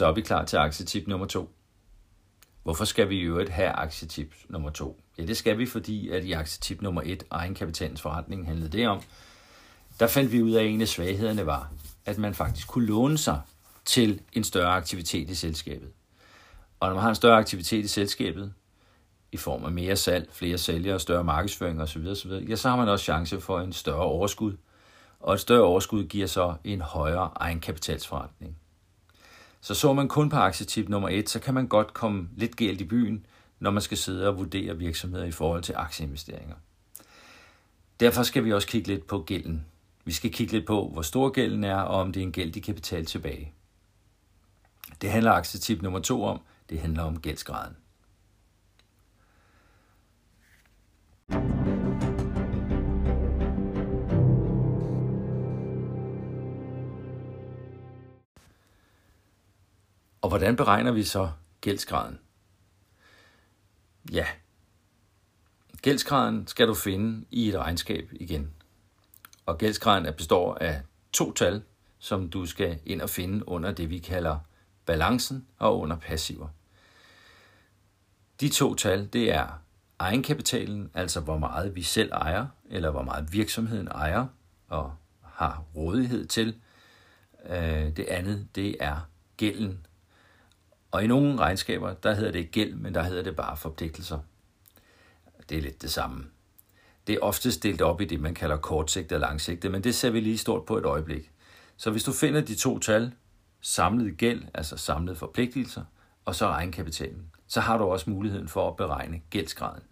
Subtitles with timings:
[0.00, 1.50] Så er vi klar til aktietip nummer to.
[2.62, 5.00] Hvorfor skal vi i øvrigt have aktietip nummer to?
[5.18, 9.02] Ja, det skal vi, fordi at i aktietip nummer et, egenkapitalens forretning, handlede det om,
[9.98, 11.72] der fandt vi ud af, at en af svaghederne var,
[12.04, 13.40] at man faktisk kunne låne sig
[13.84, 15.88] til en større aktivitet i selskabet.
[16.80, 18.52] Og når man har en større aktivitet i selskabet,
[19.32, 22.88] i form af mere salg, flere sælgere, større markedsføring osv., osv., ja, så har man
[22.88, 24.56] også chance for en større overskud.
[25.20, 28.56] Og et større overskud giver så en højere egenkapitalsforretning.
[29.60, 32.80] Så så man kun på aktietip nummer et, så kan man godt komme lidt galt
[32.80, 33.26] i byen,
[33.58, 36.56] når man skal sidde og vurdere virksomheder i forhold til aktieinvesteringer.
[38.00, 39.66] Derfor skal vi også kigge lidt på gælden.
[40.04, 42.52] Vi skal kigge lidt på, hvor stor gælden er, og om det er en gæld,
[42.52, 43.52] de kan betale tilbage.
[45.00, 46.40] Det handler aktietip nummer to om.
[46.70, 47.76] Det handler om gældsgraden.
[60.30, 62.18] Hvordan beregner vi så gældsgraden?
[64.12, 64.26] Ja,
[65.82, 68.50] gældsgraden skal du finde i et regnskab igen.
[69.46, 70.82] Og gældsgraden består af
[71.12, 71.62] to tal,
[71.98, 74.38] som du skal ind og finde under det, vi kalder
[74.86, 76.48] balancen og under passiver.
[78.40, 79.62] De to tal, det er
[79.98, 84.26] egenkapitalen, altså hvor meget vi selv ejer, eller hvor meget virksomheden ejer
[84.68, 86.60] og har rådighed til.
[87.46, 89.86] Øh, det andet, det er gælden.
[90.90, 94.18] Og i nogle regnskaber, der hedder det gæld, men der hedder det bare forpligtelser.
[95.48, 96.26] Det er lidt det samme.
[97.06, 100.10] Det er oftest delt op i det, man kalder kortsigtet og langsigtet, men det ser
[100.10, 101.30] vi lige stort på et øjeblik.
[101.76, 103.12] Så hvis du finder de to tal,
[103.60, 105.84] samlet gæld, altså samlede forpligtelser,
[106.24, 109.82] og så egenkapitalen, så har du også muligheden for at beregne gældsgraden.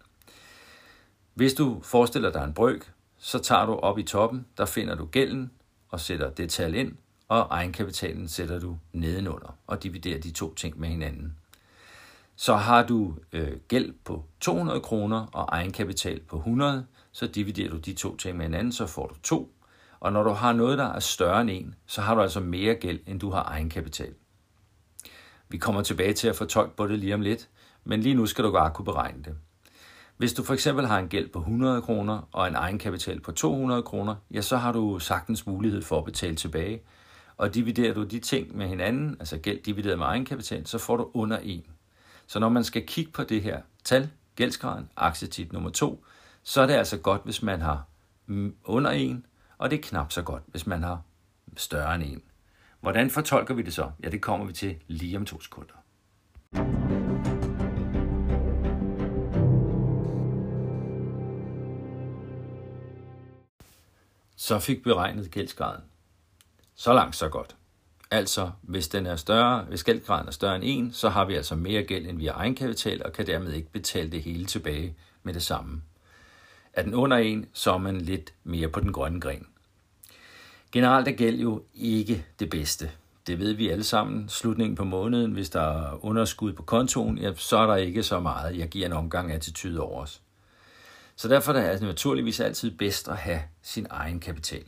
[1.33, 5.05] Hvis du forestiller dig en brøk, så tager du op i toppen, der finder du
[5.05, 5.51] gælden
[5.89, 6.97] og sætter det tal ind,
[7.29, 11.35] og egenkapitalen sætter du nedenunder og dividerer de to ting med hinanden.
[12.35, 17.77] Så har du øh, gæld på 200 kroner og egenkapital på 100, så dividerer du
[17.77, 19.53] de to ting med hinanden, så får du 2.
[19.99, 22.75] Og når du har noget, der er større end en, så har du altså mere
[22.75, 24.13] gæld, end du har egenkapital.
[25.49, 27.49] Vi kommer tilbage til at fortolke på det lige om lidt,
[27.83, 29.35] men lige nu skal du bare kunne beregne det.
[30.17, 33.83] Hvis du for eksempel har en gæld på 100 kroner og en egenkapital på 200
[33.83, 36.81] kroner, ja, så har du sagtens mulighed for at betale tilbage.
[37.39, 41.11] Og dividerer du de ting med hinanden, altså gæld divideret med egenkapital, så får du
[41.13, 41.63] under 1.
[42.27, 46.05] Så når man skal kigge på det her tal, gældsgraden, aktietip nummer 2,
[46.43, 47.83] så er det altså godt, hvis man har
[48.63, 49.21] under 1,
[49.57, 51.01] og det er knap så godt, hvis man har
[51.57, 52.21] større end 1.
[52.81, 53.91] Hvordan fortolker vi det så?
[54.03, 55.73] Ja, det kommer vi til lige om to sekunder.
[64.35, 65.83] Så fik beregnet gældsgraden.
[66.79, 67.55] Så langt, så godt.
[68.11, 71.55] Altså, hvis den er større, hvis gældgraden er større end 1, så har vi altså
[71.55, 75.33] mere gæld, end vi har egenkapital, og kan dermed ikke betale det hele tilbage med
[75.33, 75.81] det samme.
[76.73, 79.47] Er den under 1, så er man lidt mere på den grønne gren.
[80.71, 82.91] Generelt er gæld jo ikke det bedste.
[83.27, 84.29] Det ved vi alle sammen.
[84.29, 88.19] Slutningen på måneden, hvis der er underskud på kontoen, ja, så er der ikke så
[88.19, 88.57] meget.
[88.57, 90.21] Jeg giver en omgang attitude over os.
[91.15, 94.63] Så derfor er det naturligvis altid bedst at have sin egen kapital.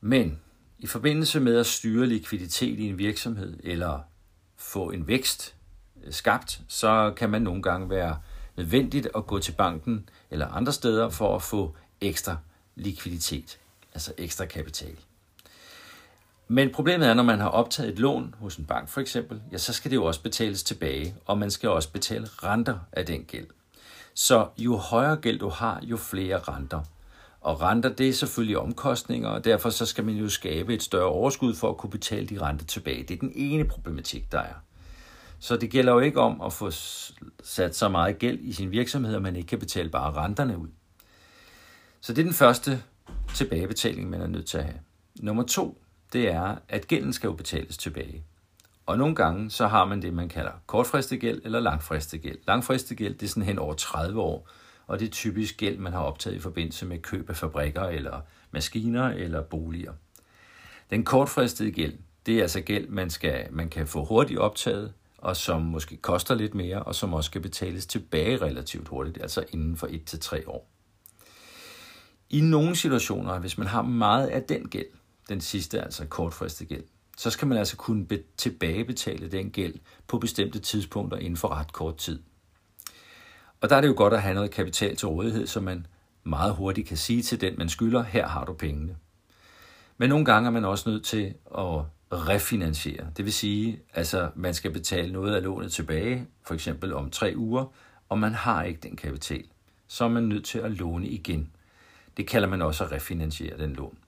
[0.00, 0.40] Men
[0.78, 4.00] i forbindelse med at styre likviditet i en virksomhed eller
[4.56, 5.54] få en vækst
[6.04, 8.18] øh, skabt, så kan man nogle gange være
[8.56, 12.36] nødvendigt at gå til banken eller andre steder for at få ekstra
[12.74, 13.58] likviditet,
[13.94, 14.96] altså ekstra kapital.
[16.48, 19.58] Men problemet er, når man har optaget et lån hos en bank for eksempel, ja,
[19.58, 23.24] så skal det jo også betales tilbage, og man skal også betale renter af den
[23.24, 23.46] gæld.
[24.14, 26.80] Så jo højere gæld du har, jo flere renter.
[27.44, 31.06] Og renter, det er selvfølgelig omkostninger, og derfor så skal man jo skabe et større
[31.06, 33.02] overskud for at kunne betale de renter tilbage.
[33.02, 34.54] Det er den ene problematik, der er.
[35.38, 36.70] Så det gælder jo ikke om at få
[37.42, 40.68] sat så meget gæld i sin virksomhed, at man ikke kan betale bare renterne ud.
[42.00, 42.82] Så det er den første
[43.34, 44.78] tilbagebetaling, man er nødt til at have.
[45.20, 48.24] Nummer to, det er, at gælden skal jo betales tilbage.
[48.86, 52.38] Og nogle gange, så har man det, man kalder kortfristet gæld eller langfristet gæld.
[52.46, 54.48] Langfristet gæld, det er sådan hen over 30 år,
[54.86, 58.20] og det er typisk gæld, man har optaget i forbindelse med køb af fabrikker eller
[58.50, 59.92] maskiner eller boliger.
[60.90, 61.94] Den kortfristede gæld,
[62.26, 66.34] det er altså gæld, man, skal, man kan få hurtigt optaget, og som måske koster
[66.34, 70.70] lidt mere, og som også skal betales tilbage relativt hurtigt, altså inden for 1-3 år.
[72.30, 74.86] I nogle situationer, hvis man har meget af den gæld,
[75.28, 76.84] den sidste altså kortfristet gæld,
[77.16, 78.06] så skal man altså kunne
[78.36, 79.74] tilbagebetale den gæld
[80.06, 82.22] på bestemte tidspunkter inden for ret kort tid.
[83.64, 85.86] Og der er det jo godt at have noget kapital til rådighed, så man
[86.24, 88.96] meget hurtigt kan sige til den, man skylder, her har du pengene.
[89.98, 93.06] Men nogle gange er man også nødt til at refinansiere.
[93.16, 97.32] Det vil sige, altså man skal betale noget af lånet tilbage, for eksempel om tre
[97.36, 97.64] uger,
[98.08, 99.44] og man har ikke den kapital.
[99.88, 101.50] Så er man nødt til at låne igen.
[102.16, 103.98] Det kalder man også at refinansiere den lån.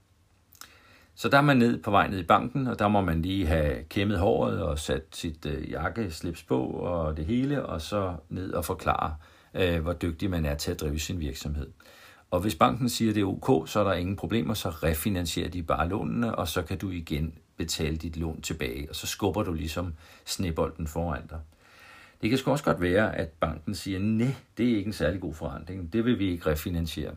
[1.15, 3.47] Så der er man ned på vej ned i banken, og der må man lige
[3.47, 8.53] have kæmmet håret og sat sit øh, jakkeslips på og det hele, og så ned
[8.53, 9.15] og forklare,
[9.57, 11.71] øh, hvor dygtig man er til at drive sin virksomhed.
[12.31, 15.49] Og hvis banken siger, at det er ok, så er der ingen problemer, så refinansierer
[15.49, 19.43] de bare lånene, og så kan du igen betale dit lån tilbage, og så skubber
[19.43, 19.95] du ligesom
[20.25, 21.39] snebolden foran dig.
[22.23, 25.21] Det kan sgu også godt være, at banken siger, nej, det er ikke en særlig
[25.21, 27.15] god forandring, det vil vi ikke refinansiere.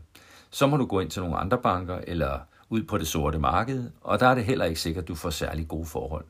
[0.50, 2.40] Så må du gå ind til nogle andre banker, eller
[2.70, 5.30] ud på det sorte marked, og der er det heller ikke sikkert, at du får
[5.30, 6.26] særlig gode forhold.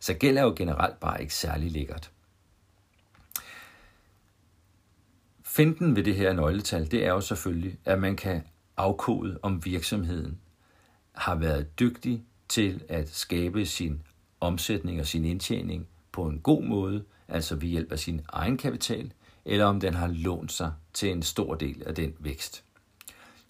[0.00, 2.10] Så gæld er jo generelt bare ikke særlig lækkert.
[5.58, 8.42] Finten ved det her nøgletal, det er jo selvfølgelig, at man kan
[8.76, 10.38] afkode, om virksomheden
[11.12, 14.02] har været dygtig til at skabe sin
[14.40, 19.12] omsætning og sin indtjening på en god måde, altså ved hjælp af sin egen kapital,
[19.44, 22.64] eller om den har lånt sig til en stor del af den vækst.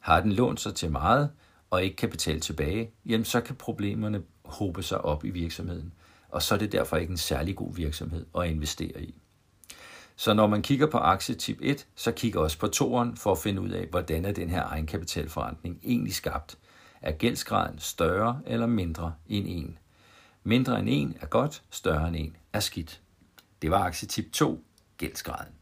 [0.00, 1.30] Har den lånt sig til meget
[1.70, 5.92] og ikke kan betale tilbage, jamen så kan problemerne hobe sig op i virksomheden,
[6.28, 9.14] og så er det derfor ikke en særlig god virksomhed at investere i.
[10.20, 13.60] Så når man kigger på aktietip 1, så kigger også på toeren for at finde
[13.60, 16.58] ud af, hvordan er den her egenkapitalforretning egentlig skabt.
[17.02, 19.78] Er gældsgraden større eller mindre end 1?
[20.44, 23.00] Mindre end 1 er godt, større end 1 er skidt.
[23.62, 24.64] Det var aktietip 2,
[24.96, 25.52] gældsgraden.